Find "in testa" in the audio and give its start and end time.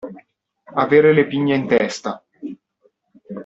1.55-2.23